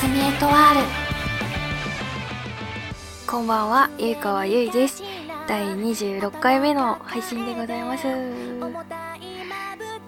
[0.00, 0.80] すみエトワール
[3.26, 5.02] こんばんはゆいかわゆいです。
[5.48, 8.04] 第26回目の配信でございます。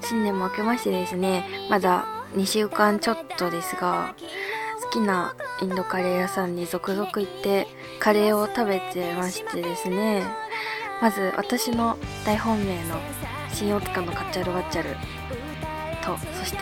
[0.01, 2.07] 新年も明けましてですねまだ
[2.37, 4.15] 2週間ちょっとですが
[4.85, 7.67] 好きなインドカレー屋さんに続々行って
[7.99, 10.23] カレーを食べてましてですね
[11.03, 12.95] まず私の大本命の
[13.53, 14.91] 新大塚のカッチャルバッチャル
[16.05, 16.59] とそして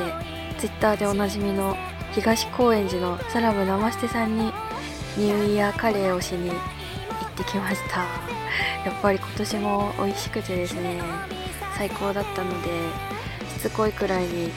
[0.59, 1.77] ツイッターでおなじみの
[2.21, 4.53] 東高円寺のサラブナマステさんに
[5.17, 6.59] ニューイヤーカレーをしに行っ
[7.37, 8.01] てきました。
[8.85, 11.01] やっぱり今年も美味しくてですね
[11.77, 12.69] 最高だったので
[13.57, 14.51] しつこいくらいに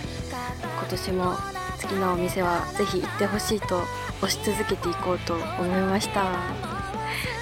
[0.64, 1.38] 今年も
[1.80, 3.84] 好きなお店はぜひ行ってほしいと
[4.22, 6.22] 推し続けていこうと思いました。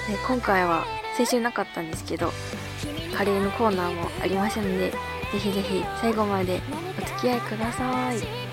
[0.06, 0.84] で今回は
[1.16, 2.30] 先週なかったんですけど
[3.16, 4.96] カレーのコーナーもありますのでぜ
[5.38, 6.60] ひぜひ最後まで
[6.98, 8.49] お付き合いください。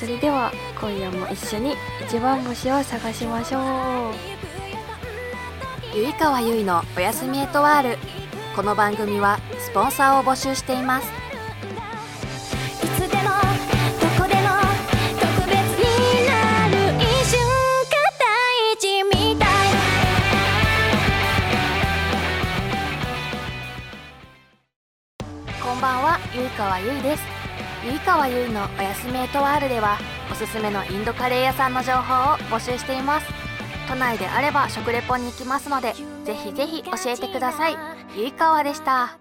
[0.00, 1.74] それでは今夜も一緒に
[2.08, 3.62] 一番星を探しましょう。
[5.94, 7.98] ゆいかわゆいのおやすみエトワール。
[8.56, 11.06] この番組はスポンサーを募集しています。
[25.62, 27.29] こんばんはゆいかわゆいです
[28.10, 29.96] ゆいかわゆいのおやすみエトワールでは
[30.32, 33.26] おすすめのインドカレー屋さんの情報を募集しています。
[33.88, 35.94] 都内であれば食レポに行きますので
[36.24, 37.76] ぜひぜひ教えてください。
[38.16, 39.16] ゆいかわでした。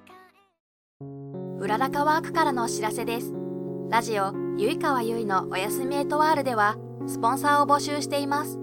[1.60, 3.32] うららかワークからのお知らせです。
[3.92, 8.58] ラジオゆいかわゆいのおやすみエトワールではスポンサーを募集しています。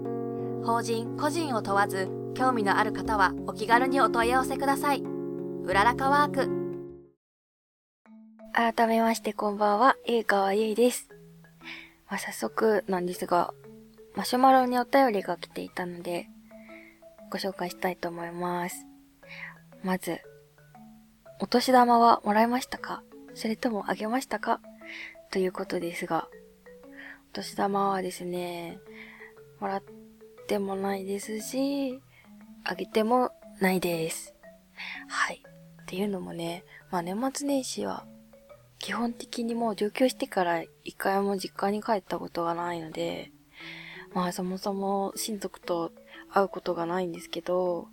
[0.65, 5.01] 法人個人を問わず興味のある方はお気軽にお問い合わせください。
[5.63, 6.56] うららかワーク。
[8.59, 11.09] 改めましてこんばんは、ゆいかわゆいです。
[12.09, 13.53] まあ、早速なんですが、
[14.15, 16.27] マシュマロにお便りが来ていたので、
[17.29, 18.87] ご紹介したいと思います。
[19.83, 20.21] まず、
[21.39, 23.03] お年玉はもらいましたか？
[23.35, 24.59] それともあげましたか？
[25.29, 26.27] ということですが、
[27.33, 28.79] お年玉はですね、
[29.59, 29.83] もらっ
[30.47, 32.01] てもないですし、
[32.63, 33.29] あげても
[33.61, 34.33] ないです。
[35.07, 35.43] はい。
[35.83, 38.07] っていうのもね、まあ年末年始は
[38.79, 43.31] 基本的にもう上京してから一回も実家に帰ったことがないので、
[44.13, 45.91] まあそもそも親族と
[46.29, 47.87] 会うことがないんですけど、お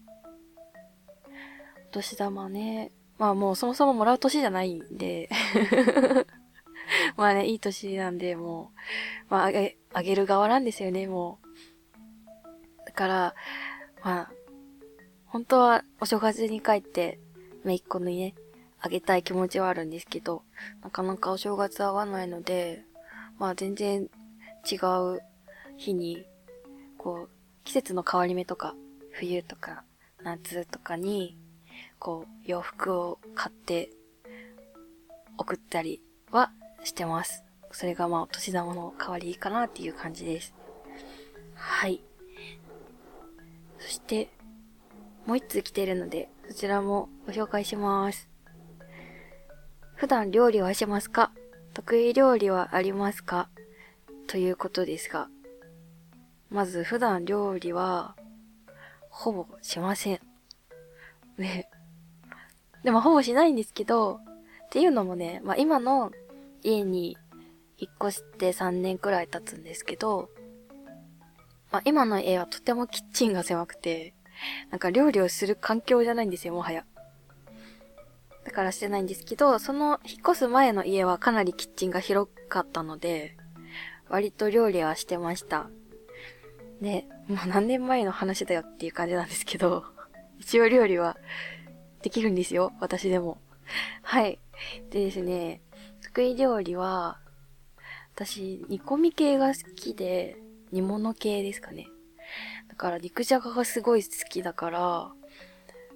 [1.93, 5.29] 年玉ね、まあもうそもそももらう年じゃないんで、
[7.17, 8.73] まあね、いい年なんで、も
[9.31, 12.87] う、まああげ、あげる側なんですよね、もう。
[12.87, 13.35] だから、
[14.03, 14.33] まあ、
[15.27, 17.19] 本当はお正月に帰って、
[17.65, 18.35] めいっ子にね、
[18.85, 20.43] あげたい気持ちはあるんですけど、
[20.83, 22.85] なかなかお正月合わないので、
[23.39, 24.11] まあ全然
[24.71, 24.77] 違
[25.17, 25.23] う
[25.79, 26.27] 日に、
[26.99, 27.31] こう、
[27.65, 28.75] 季節の変わり目とか、
[29.13, 29.85] 冬とか、
[30.23, 31.39] 夏とかに、
[31.99, 33.89] こう、洋服を買って、
[35.39, 36.51] 送ったりは
[36.83, 37.43] してます。
[37.73, 40.53] それがまあお年玉の代わりかなっていう感じです。
[41.55, 42.03] はい。
[43.79, 44.29] そして、
[45.25, 48.34] もう一通来てるので、そちらもご紹介します。
[49.97, 51.31] 普段料理はしますか？
[51.73, 53.49] 得意料理はありますか？
[54.27, 55.29] ということですが、
[56.51, 58.17] まず普段料理は、
[59.09, 60.21] ほぼしません。
[61.39, 61.69] ね。
[62.83, 64.21] でもほぼしないんですけど、
[64.67, 66.11] っていうのもね、まあ今の
[66.63, 67.17] 家に
[67.79, 70.29] 引っ越して3年くらい経つんですけど、
[71.71, 74.15] まあ今の家はとてもキッチンが狭くて、
[74.71, 76.85] なんか料理をする環境じゃないんですよ、もはや。
[78.45, 83.37] だからしてないんですけど、その引っ越す前の家はかなりキッチンが広かったので、
[84.09, 85.69] 割と料理はしてました。
[86.81, 89.85] で、もう何年前の話だよっていう感じなんですけど、
[90.39, 91.17] 一応料理は
[92.03, 93.39] できるんですよ、私でも。
[94.03, 94.39] はい。
[94.91, 95.63] でですね、
[96.03, 97.19] 得意料理は、
[98.15, 100.37] 私、煮込み系が好きで、
[100.71, 101.89] 煮物系ですかね。
[102.69, 105.13] だから肉じゃががすごい好きだから、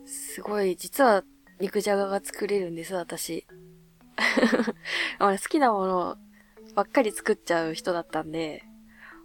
[0.07, 1.23] すごい、実は
[1.61, 3.47] 肉じゃがが作れるんです、私。
[5.19, 6.17] 好きなもの
[6.75, 8.65] ばっかり作っちゃう人だったんで、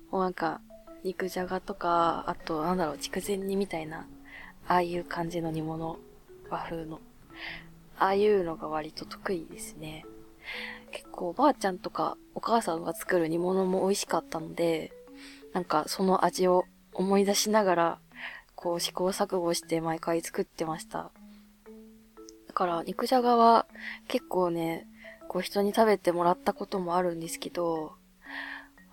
[0.10, 0.62] もうなんか、
[1.04, 4.08] 肉じゃがとか、あと、なんだろう、筑前煮みたいな、
[4.68, 6.00] ああいう感じの煮物、
[6.50, 7.02] 和風の。
[8.00, 10.06] ああいうのが割と得意ですね。
[10.92, 14.92] 結構おばあちゃんとかお母さんが作る煮物も美味しかったので、
[15.54, 18.00] なんかその味を思い出しながら、
[18.56, 21.12] こう試行錯誤して毎回作ってました。
[22.54, 23.66] だから肉じゃがは
[24.08, 24.88] 結構ね、
[25.28, 27.94] こう人に食べてもらったこともあるんですけど、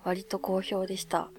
[0.03, 1.31] 割と好評でした。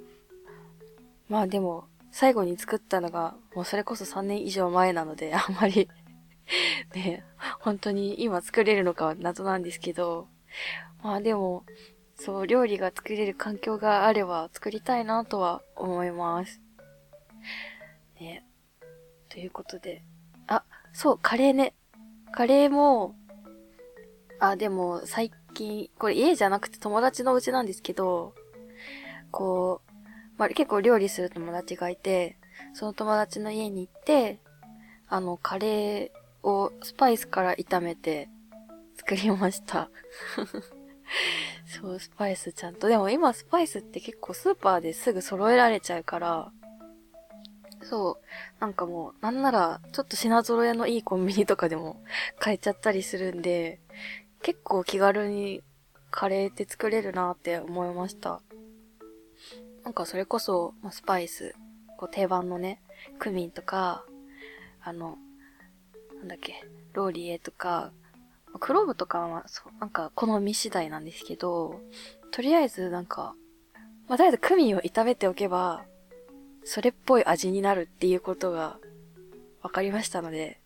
[1.29, 5.89] まあでも、最後に作ったのが、もうそれこそ3年以上前なので、あんまり
[6.93, 7.23] ね、
[7.59, 10.27] 本当に今作れるのかは謎なんですけど、
[11.01, 11.65] まあでも、
[12.17, 16.61] そう、料理が作れる環境があれば作りたいなとは思います。
[18.19, 18.45] ね。
[19.27, 20.03] ということで。
[20.45, 20.63] あ、
[20.93, 21.73] そう、カレーね。
[22.33, 23.15] カレーも、
[24.39, 28.33] あ、でも最近、これ家じゃなくて友達の家なんですけど、
[29.31, 29.91] こう、
[30.37, 32.37] まあ、結構料理する友達がいて、
[32.73, 34.39] その友達の家に行って、
[35.07, 38.29] あの、カレーをスパイスから炒めて
[38.95, 39.89] 作りました。
[41.65, 42.87] そう、スパイスちゃんと。
[42.87, 46.51] でも今スパイスって結構スーパーですぐ揃えられちゃうから、
[47.83, 52.01] そう、なんかもう、なんなら、ちょっと品揃えのいいコンビニとかでも
[52.39, 53.79] 買えちゃったりするんで、
[54.41, 55.61] 結構気軽に
[56.09, 58.41] カレーって作れるなって思いました。
[59.83, 61.55] なんかそれこそ、まあ、スパイス、
[61.97, 62.81] こう定番のね、
[63.19, 64.03] クミンとか、
[64.83, 65.17] あの、
[66.17, 66.63] なんだっけ、
[66.93, 67.91] ローリエとか、
[68.59, 71.79] クローブとかは、そう、なんか好み次第なんですけど、
[72.31, 73.33] とりあえずなんか、
[74.07, 75.85] まあ、とりあえずクミンを炒めておけば、
[76.63, 78.77] それっぽい味になるっていうことが
[79.61, 80.59] 分かりましたので、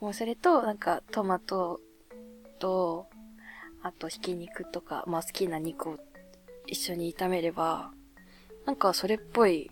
[0.00, 1.80] もうそれと、なんかトマト
[2.58, 3.06] と、
[3.82, 5.98] あとひき肉とか、まあ好きな肉を
[6.66, 7.90] 一緒に炒めれば、
[8.66, 9.70] なんかそれっぽい、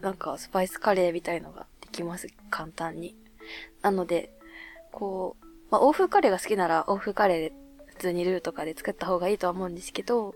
[0.00, 2.28] なんかスパイスカレーみたいのができます。
[2.50, 3.16] 簡単に。
[3.82, 4.32] なので、
[4.92, 7.52] こう、まあ欧風カレーが好きなら欧風カレーで
[7.86, 10.34] 普通にルーとかで作った方がいいとは思うんですけど、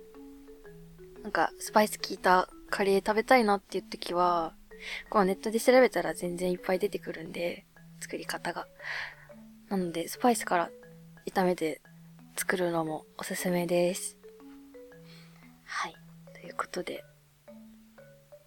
[1.23, 4.55] なんかスパイス効いたカレー食べたいなっていう時は、
[5.11, 7.67] こうネットで調べたら全然いっぱい出てくるんで、
[8.01, 8.67] 作り方が。
[9.69, 10.71] なので、スパイスから
[11.27, 11.81] 炒めて
[12.37, 14.17] 作るのもおすすめです。
[15.65, 15.95] はい。
[16.33, 17.05] ということで、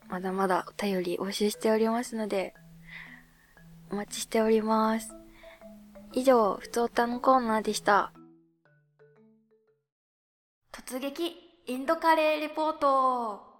[0.10, 2.54] まだまだお便り募集しておりますので、
[3.92, 5.14] お待ちしております。
[6.14, 8.12] 以上、ふつおたのコーナーでした。
[10.72, 11.36] 突撃
[11.68, 13.53] インドカレーレポート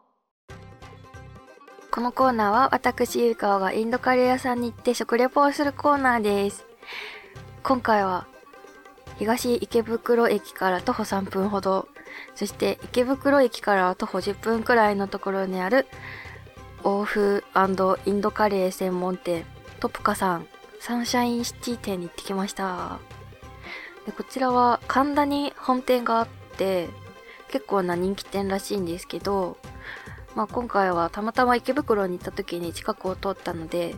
[1.94, 6.66] このコーナーは私、ゆいかわがインドカレー屋さんに行って食レポをするコーナーです。
[7.62, 8.26] 今回は、
[9.20, 11.88] 東池袋駅から徒歩3分ほど、
[12.34, 15.86] そして池袋駅から徒歩10分くらいのところにある、
[16.84, 17.44] 欧風
[18.08, 19.46] インドカレー専門店、
[19.80, 20.48] トプカさん、
[20.80, 22.98] サンシャインシティ店に行ってきました。
[24.08, 26.90] でこちらは神田に本店があって、
[27.52, 29.58] 結構な人気店らしいんですけど、
[30.36, 33.96] まあ今回はたまたま池袋に行った時に近くを通ったので、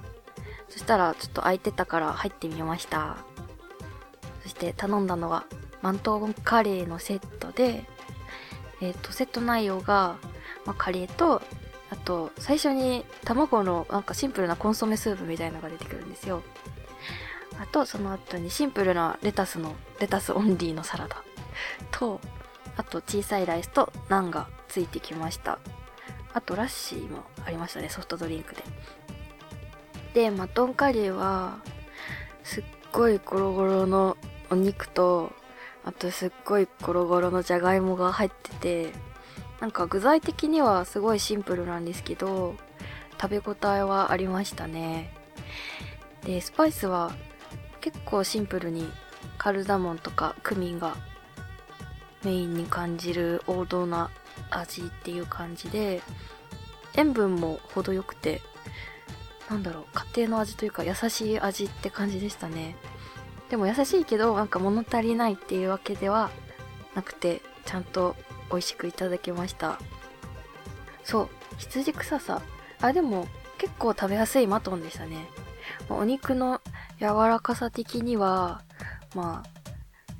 [0.69, 3.17] そしたらちょっと空いてたから入ってみました。
[4.43, 5.45] そして頼んだのは、
[5.81, 7.85] マントンカレーのセットで、
[8.81, 10.17] えっ、と、セット内容が、
[10.65, 11.41] まあ、カレーと、
[11.89, 16.43] あと、最初に卵のなんかシンプルなコンソメスープみたいのが出てくるんですよ。
[17.59, 21.23] あと、その後にシンプルなレタスの、レタスオンリーのサラダ
[21.91, 22.19] と、
[22.77, 25.59] あと小さいライスとナンがついてきました。
[26.35, 28.63] あとラッシーもありましたね、ソフトドリンクで。
[30.13, 31.59] で、マトンカレーは、
[32.43, 34.17] すっごいゴロゴロの
[34.49, 35.31] お肉と、
[35.85, 38.91] あとすっごいゴロゴロのじゃがいもが入ってて、
[39.61, 42.57] なんか具材的にはすごいシンプルなんですけど、
[43.19, 45.13] 食べ応えはありましたね。
[46.25, 47.13] で、スパイスは
[47.79, 48.91] 結構シンプルに
[49.37, 50.97] カルダモンとかクミンが
[52.25, 54.11] メインに感じる王道な
[54.51, 56.01] 味っていう感じで、
[56.95, 58.41] 塩分も程よくて、
[59.49, 62.75] なんだろう、家庭の味というか優しい味って感じでしたね。
[63.49, 66.31] でも優しいけど、なんか物足りないっていうわけでは
[66.95, 68.15] なくて、ちゃんと
[68.49, 69.79] 美味しくいただきました。
[71.03, 72.41] そう、羊臭さ。
[72.81, 75.27] あ、でも結構食べやすいマトンでしたね。
[75.89, 76.61] お肉の
[76.99, 78.61] 柔らかさ的には、
[79.15, 79.54] まあ、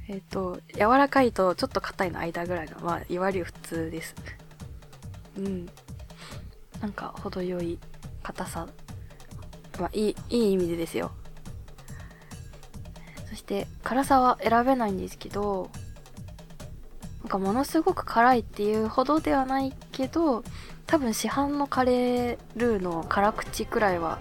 [0.07, 4.15] えっ、と、柔らかいとちょっと硬いの間ぐらいの、まあ、いわゆる普通です。
[5.38, 5.65] うん。
[6.79, 7.79] なんか、程よい
[8.21, 8.67] 硬さ。
[9.79, 11.12] まあ、いい、いい意味でですよ。
[13.29, 15.71] そして、辛さは選べないんですけど、
[17.21, 20.43] なんかものすごく辛いっていうほどではないけど、
[20.85, 24.19] 多分市販のカレールーの辛口くらいは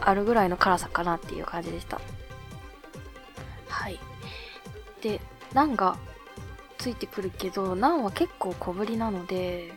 [0.00, 2.00] あるぐらいの辛さかなっていう感じでした。
[5.54, 5.96] ナンが
[6.78, 9.72] ついてくるけど、ナンは結構小ぶりなので、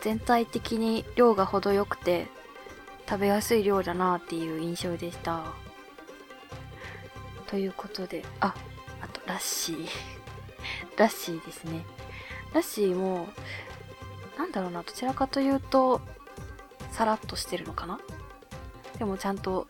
[0.00, 2.26] 全体的に量が程よくて、
[3.08, 5.44] 食べやすい量だなっていう印象でした。
[7.46, 8.54] ということで、あ、
[9.00, 9.88] あと、ラッシー。
[10.98, 11.84] ラッシーですね。
[12.52, 13.28] ラッシーも、
[14.36, 16.00] なんだろうな、どちらかというと、
[16.92, 17.98] さらっとしてるのかな？
[18.98, 19.68] でもちゃんと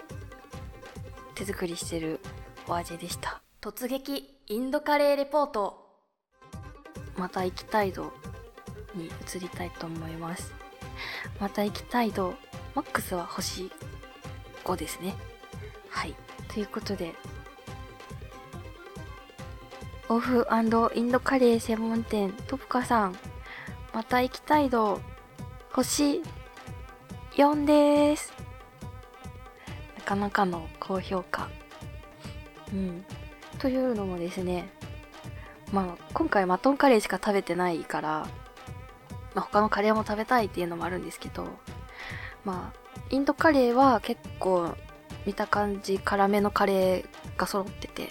[1.35, 2.21] 手作りしてる
[2.67, 3.43] お味でした。
[3.61, 5.77] 突撃インドカレーレポート
[7.19, 8.15] また行きたい度
[8.95, 10.55] に移りたいと思います。
[11.39, 12.33] また行きたい度、
[12.75, 13.71] マックスは星
[14.65, 15.15] 5ですね。
[15.91, 16.15] はい。
[16.51, 17.15] ということで、
[20.09, 20.47] オフ
[20.95, 23.19] インドカレー専門店トプカさん、
[23.93, 24.99] また行きたい度、
[25.73, 26.23] 星
[27.33, 28.33] 4です。
[29.99, 31.51] なかなかの高評価。
[32.73, 33.05] うん。
[33.59, 34.69] というのもですね、
[35.73, 38.29] まあ、今回マトンカレーしか食べてないから、
[39.35, 41.47] まあ、他のカレーも食べたいっていうのもあるんですけど、
[42.45, 44.75] まあ、インドカレーは結構
[45.27, 48.09] 見た感じ辛めのカレーが揃ってて、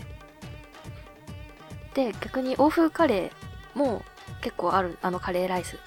[1.94, 4.04] で、逆に欧風カレーも
[4.42, 5.80] 結構ある、あのカレーライス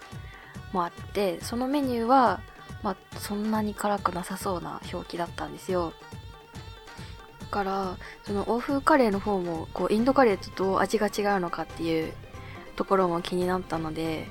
[0.72, 2.40] もあって、そのメニューは、
[2.82, 5.92] まあ、そんなに辛くなさそうな表記だったんですよ。
[7.50, 12.12] から、その欧風カレーの方も、こう、インドカレーとどう味が違うのかっていう
[12.76, 14.28] ところも気になったので、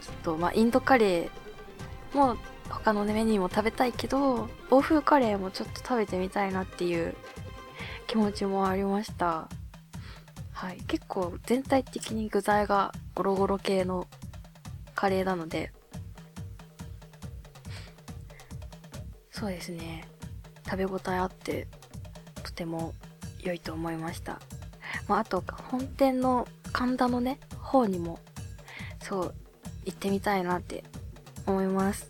[0.00, 2.36] ちょっと、まあ、インドカレーも
[2.68, 7.14] 他のメニューも食べたいけど、欧風カレーもちょっと食べてみたいなっていう
[8.06, 9.48] 気持ちもありました。
[10.52, 10.78] はい。
[10.86, 14.06] 結構全体的に具材がゴロゴロ系の
[14.94, 15.72] カレーなので、
[19.30, 20.08] そうですね。
[20.64, 21.68] 食べ応えあって、
[22.56, 22.94] ても
[23.40, 24.40] 良いと思いました。
[25.06, 28.18] まあ、あと、本店の神田のね、方にも、
[29.00, 29.34] そう、
[29.84, 30.82] 行ってみたいなって
[31.46, 32.08] 思います。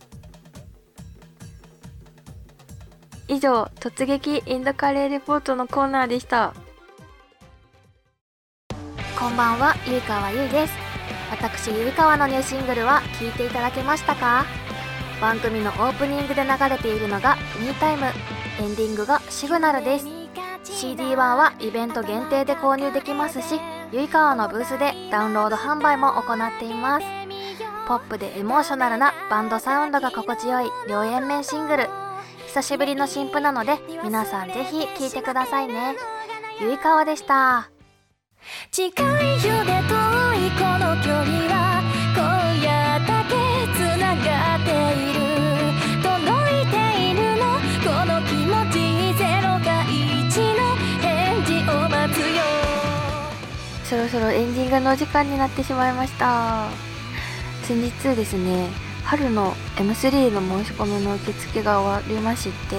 [3.29, 6.55] 以上、突撃インドカレーレポートのコーナーでした。
[9.19, 10.75] こんばんはゆいかわゆいです
[11.31, 14.45] 私ゆいかわのニューシングルは聴いていただけましたか？
[15.23, 18.05] 番組のオープニングで流れているのが「ミータイム」
[18.61, 20.16] エンディングが「シグナル」です
[20.77, 23.59] CD1 はイベント限定で購入できますし
[23.93, 27.07] ゆいかわのブースでダウンロード販売も行っています。
[27.89, 31.89] ポップでエモーショナルなバンドサウンドが心地よい両円面シングル。
[32.49, 35.97] 久しぶりの新譜なので皆さんぜひ聴いてくださいね。
[36.61, 37.71] ゆいかわでした。
[38.71, 39.07] 近い
[39.37, 39.95] よで遠
[40.35, 41.81] いこの距離は
[42.15, 42.23] 今
[42.61, 43.35] 夜だけ
[43.73, 44.56] つながっ
[53.89, 56.69] そろそろエンディングのお時間になってしまいました。
[57.63, 58.69] 先日ですね、
[59.05, 62.77] 春の M3 の申し込みの受付が終わりまして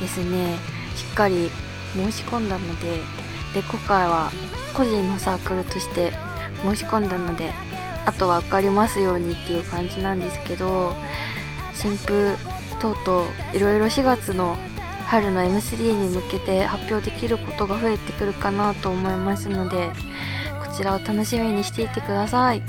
[0.00, 0.56] ですね、
[0.96, 1.50] しっかり
[1.94, 2.92] 申し込んだので、
[3.52, 4.32] で、今回は
[4.72, 6.14] 個人のサークルとして
[6.62, 7.52] 申し込んだので、
[8.06, 10.94] あとは受かりますようにっていう感じなんですけど、
[11.74, 12.36] 新風
[12.80, 14.56] 等々いろいろ4月の
[15.06, 19.90] 春の M3 に向けて発表できることが増えてくるかなと思いますので
[20.72, 22.62] ちらを楽しみにしていてください。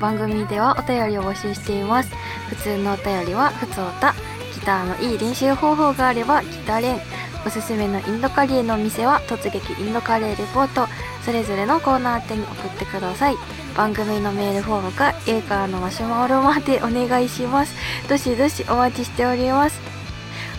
[0.00, 2.10] 番組ではお便りを募集しています。
[2.48, 4.14] 普通のお便りは普通歌
[4.54, 7.00] ギターのいい練習方法があればギター練。
[7.46, 10.86] おすすめのインドカレーのお店は突撃インドカレーレポート。
[11.24, 13.36] それぞれのコーナー宛てに送ってください。
[13.76, 17.74] 番組のメールフォームか家からのマシュマロまでお願いします。
[18.08, 19.80] どしどしお待ちしております。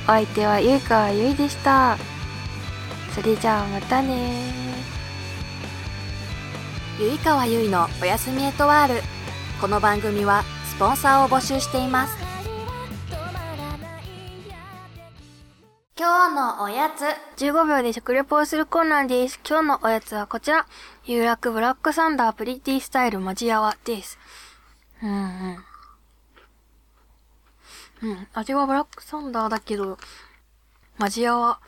[0.05, 1.97] お相手はゆいかわゆいでした。
[3.13, 4.70] それじゃあまたね
[6.99, 9.01] ゆいかわゆいのおやすみエトワール。
[9.59, 12.17] この番組はスポンサーを募集しています。
[15.97, 17.03] 今日のおやつ。
[17.41, 19.39] 15秒で食レポをするコーナーです。
[19.47, 20.65] 今日のおやつはこちら。
[21.05, 24.19] 有楽ブラックサンダープリティスタイルマジヤワです。
[25.01, 25.57] うん
[28.01, 28.11] うん。
[28.11, 28.27] うん。
[28.33, 29.97] 味はブラックサンダーだけど
[30.97, 31.59] マジヤワ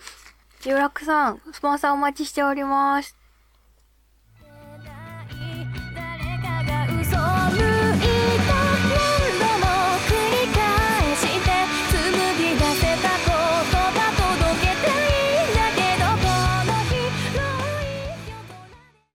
[0.65, 3.23] 有楽さんスポンサーお待ちしております